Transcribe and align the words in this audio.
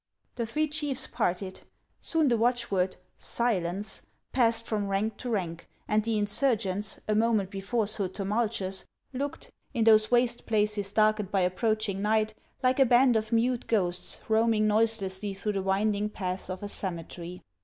The 0.33 0.47
three 0.47 0.67
chiefs 0.67 1.05
parted. 1.05 1.61
Soon 1.99 2.27
the 2.29 2.35
watchword," 2.35 2.97
Silence!" 3.37 4.01
passed 4.33 4.65
from 4.65 4.87
rank 4.87 5.15
to 5.17 5.29
rank, 5.29 5.69
and 5.87 6.03
the 6.03 6.17
insurgents, 6.17 6.99
a 7.07 7.13
moment 7.13 7.51
before 7.51 7.85
so 7.85 8.07
tumultuous, 8.07 8.83
looked, 9.13 9.51
in 9.75 9.83
those 9.83 10.09
waste 10.09 10.47
places 10.47 10.91
darkened 10.91 11.29
by 11.29 11.41
approaching 11.41 12.01
night, 12.01 12.33
like 12.63 12.79
a 12.79 12.85
baud 12.87 13.15
of 13.15 13.31
mute 13.31 13.67
ghosts 13.67 14.21
roaming 14.27 14.65
noiselessly 14.65 15.35
through 15.35 15.53
the 15.53 15.61
winding 15.61 16.09
paths 16.09 16.49
of 16.49 16.63
a 16.63 16.67
cemetery. 16.67 17.43